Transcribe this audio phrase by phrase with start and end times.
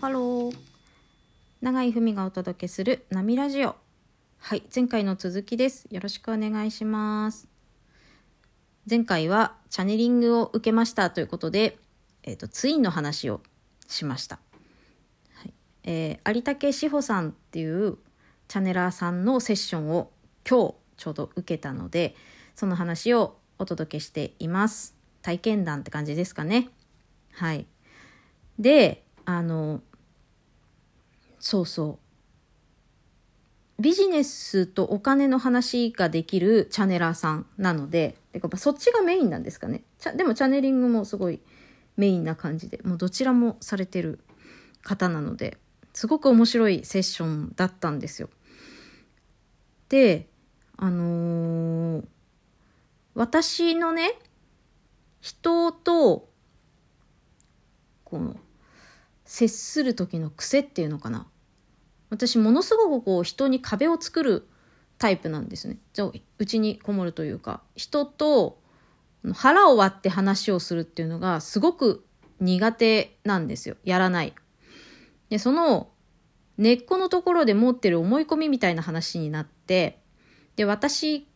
[0.00, 0.56] ハロー。
[1.60, 3.76] 長井文がお届けする波ラジオ。
[4.38, 5.88] はい、前回の続きです。
[5.90, 7.48] よろしくお願いします。
[8.88, 11.76] 前回はチャネリングを受けましたということで、
[12.22, 13.42] えっ、と、ツインの話を
[13.88, 14.38] しました。
[15.34, 15.52] はい、
[15.84, 17.98] えー有竹志保さんっていう
[18.48, 20.10] チャネラーさんのセッションを
[20.48, 22.16] 今日ちょうど受けたので、
[22.54, 24.96] その話をお届けしています。
[25.20, 26.70] 体験談って感じですかね。
[27.32, 27.66] はい。
[28.58, 29.82] で、あの、
[31.40, 31.98] そうそ
[33.78, 33.82] う。
[33.82, 39.82] ビジネスとお金の話ができるチャネラーさんなので、てかまあそっちがメインなんですかね。
[40.16, 41.40] でもチャネリングもすごい
[41.96, 44.20] メインな感じで、もうどちらもされてる
[44.82, 45.56] 方なので、
[45.94, 48.28] すごく面白いセッションだったんですよ。
[49.88, 50.28] で、
[50.76, 52.04] あのー
[53.14, 54.12] 私のね、
[55.20, 56.28] 人と、
[58.04, 58.36] この、
[59.30, 61.24] 接する時の癖っていうのかな。
[62.10, 64.48] 私、ものすごくこう、人に壁を作る
[64.98, 65.78] タイプなんですね。
[65.92, 68.60] じゃあ、うちにこもるというか、人と
[69.32, 72.04] 腹を割って話をするっていうのがすごく
[72.40, 73.76] 苦手なんですよ。
[73.84, 74.34] やらない。
[75.28, 75.90] で、その
[76.58, 80.02] 根っこのところで持ってる思い込みみたいな話になって、
[80.56, 81.28] で、私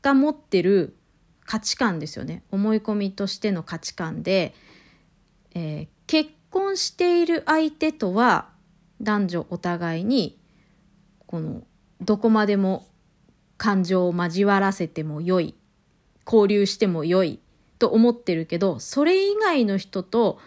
[0.00, 0.96] が持ってる
[1.44, 2.44] 価値観ですよね。
[2.50, 4.54] 思い込みとしての価値観で、
[5.54, 8.48] えー結婚している相手とは
[9.02, 10.38] 男女お互いに
[11.26, 11.62] この
[12.00, 12.86] どこまでも
[13.58, 15.54] 感情を交わらせてもよい
[16.24, 17.40] 交流してもよい
[17.78, 20.38] と思ってるけどそれ以外の人と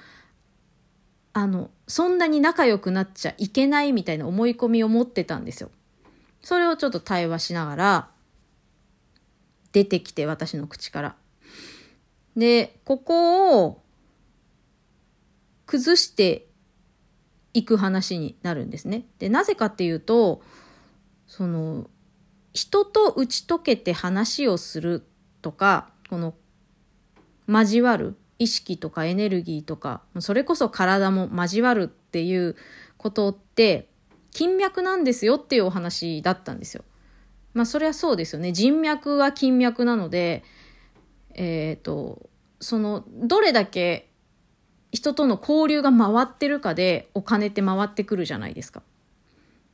[1.33, 5.69] あのそんなに仲良くなっちゃいけないみたいな思い込みを持ってたんですよ。
[6.41, 8.09] それをちょっと対話しながら
[9.73, 11.15] 出てきて私の口から。
[12.35, 13.81] でここを
[15.69, 16.47] 崩して
[17.53, 19.05] いく話になるんですね。
[19.19, 20.41] でなぜかっていうと
[21.27, 21.87] その
[22.53, 25.05] 人と打ち解けて話をする
[25.43, 26.33] とかこの
[27.47, 32.55] 交わる意識とかエネルギーとかそれこそ体も交わるっていう
[32.97, 33.89] ことって
[34.31, 36.83] 金脈なんですよっていうお話だったんですよ。
[37.53, 38.53] まあそれはそうですよね。
[38.53, 40.43] 人脈は金脈なので、
[41.35, 42.27] えっ、と、
[42.59, 44.08] そのどれだけ
[44.91, 48.81] 人との交流が回ってるかでお金って回ってくるじゃないですか。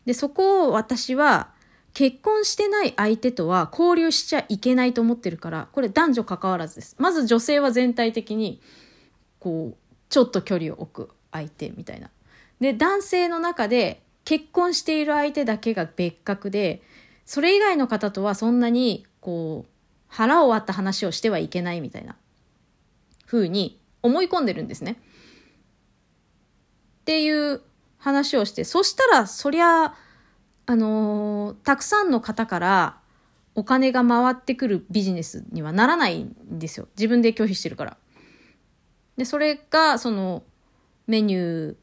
[0.06, 1.54] で、そこを私は
[1.94, 6.96] 結婚してない相手とは交流しちゃいけないと思ってるから、これ男女関わらずです。
[7.00, 8.62] まず女性は全体的に、
[9.40, 9.78] こう、
[10.10, 12.10] ちょっと距離を置く相手みたいな。
[12.60, 16.82] で、男性の中で結婚している相手だけが別格で、
[17.26, 19.72] それ以外の方とはそんなに、こう、
[20.10, 22.16] 腹を割った話をしてはいけないみたいな
[23.26, 25.00] 風に思い込んでるんですね。
[27.02, 27.62] っていう
[27.98, 29.96] 話をして、そしたら、そりゃ、
[30.68, 32.98] あのーたくさんの方から
[33.54, 36.88] お金が回ってくるビジネスにはならないんですよ。
[36.98, 37.98] 自分で拒否してるから。
[39.18, 40.44] で、それが、その、
[41.08, 41.76] メニュー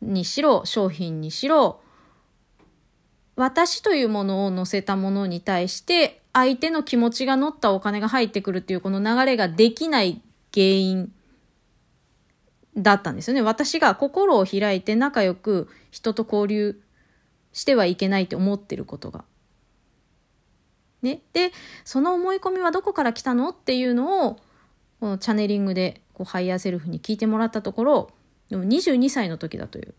[0.00, 1.80] にしろ、商品にしろ、
[3.36, 10.22] 私というものを載せたものに対して、相手の気持ちが乗ったお金が入ってくるっていうこの流れができない
[10.52, 11.12] 原因
[12.78, 13.42] だったんですよね。
[13.42, 16.80] 私が心を開いて仲良く人と交流
[17.52, 19.24] してはいけないって思ってることが。
[21.02, 21.20] ね。
[21.32, 21.52] で、
[21.84, 23.50] その思い込みはどこから来たの？
[23.50, 24.36] っていうのを、
[25.00, 28.10] このチャネリングでこうハイヤーセルフに聞いてもらったところ、
[28.50, 29.94] でも22歳の時だという、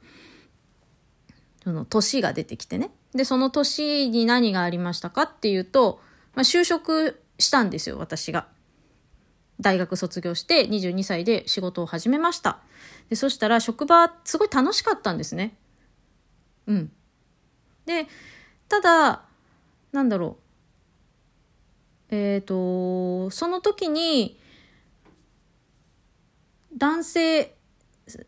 [1.63, 2.91] その年が出てきてね。
[3.13, 6.01] で、その年に何がありましたかっていうと、
[6.35, 8.47] まあ、就職したんですよ、私が。
[9.62, 12.59] 大学卒業して22歳で仕事を始めました。
[13.09, 15.56] で、そしたら職場すごい楽しかったんですね。
[16.68, 16.92] うん。
[17.86, 18.08] で、
[18.70, 19.24] ただ、
[19.92, 20.38] なんだろ
[22.12, 22.16] う。
[22.16, 24.40] えっ、と、その時に、
[26.78, 27.56] 男性、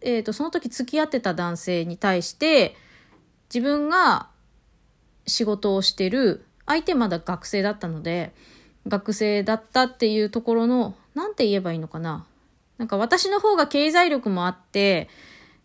[0.02, 2.76] えっ、と、その時付き合ってた男性に対して、
[3.54, 4.30] 自分が
[5.28, 8.34] 仕事をしてる、相手まだ学生だったので、
[8.88, 12.26] 学生だったっていうところの、なんて言えばいいのかな。
[12.78, 15.10] なんか私の方が経済力もあって、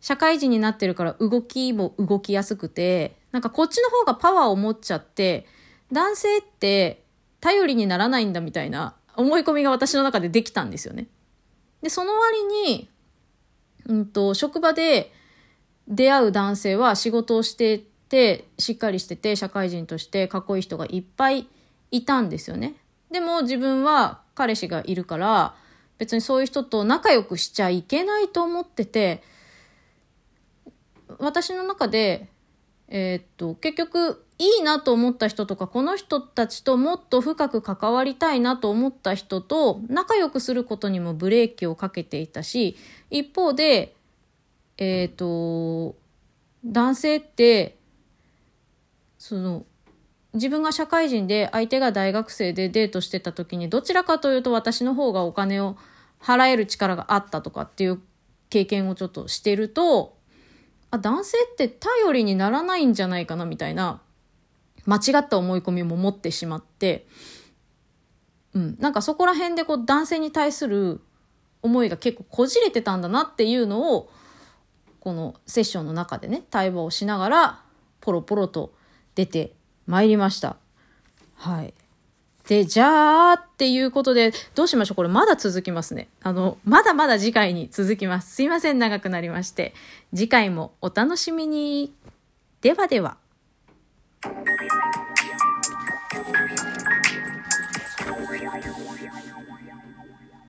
[0.00, 5.46] 社会人になってるから動きも動きやすくて、なんかこっちの方がパワーを持っちゃって、
[5.92, 7.02] 男性って
[7.40, 11.06] 頼りにならないんだみたいな思い込みが私の中でできたんですよね。
[11.82, 12.88] で、その割に、
[13.86, 15.12] うんと、職場で
[15.88, 21.46] 出会う男性は仕事をしてて、しっかりしてて、社会人としてかっこいい人がいっぱい
[21.90, 22.74] いたんですよね。
[23.10, 25.54] でも自分は彼氏がいるから、
[25.98, 29.22] 別にそういう人と仲良くしちゃいけないと思ってて、
[31.18, 32.28] 私の中で、
[32.88, 42.76] えー、っと、結局、いいなと思った人とか、この人たちともっと深く関わりたいなと思った人と、仲良くすることにもブレーキをかけていたし、
[43.10, 43.94] 一方で、
[44.76, 45.96] えっ、と、
[46.64, 47.78] 男性って、
[49.18, 49.64] その、
[50.36, 55.76] 自分が社会人で相手が大学生でデートしてた時にどちらかというと私の方がお金を
[56.22, 58.00] 払える力があったとかっていう
[58.48, 60.16] 経験をちょっとしてると
[60.90, 64.00] あ男性って頼りにならないんじゃないかなみたいな
[64.86, 67.06] 間違った思い込みも持ってしまって、
[68.54, 71.00] うん、なんかそこら辺でこう男性に対する
[71.66, 74.10] 思いが結構こじれてたんだなっていうのを、
[75.00, 77.62] このセッションの中でね、対話をしながら、
[78.00, 78.72] ポロポロと
[79.14, 79.54] 出て
[79.86, 80.56] 参りました。
[81.36, 81.74] はい。
[82.48, 84.96] で、じゃあ、っていうことで、どうしましょう？
[84.96, 86.08] これまだ続きますね。
[86.22, 88.34] あの、まだまだ次回に続きます。
[88.34, 89.74] すいません、長くなりまして。
[90.14, 91.92] 次回もお楽しみに。
[92.60, 93.16] ではでは。
[94.22, 94.34] Thank
[94.94, 94.95] you.